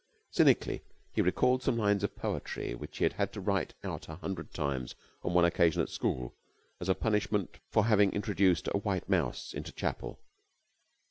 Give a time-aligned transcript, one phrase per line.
[0.31, 0.81] Cynically,
[1.11, 4.51] he recalled some lines of poetry which he had had to write out a hundred
[4.51, 6.33] times on one occasion at school
[6.79, 10.19] as a punishment for having introduced a white mouse into chapel.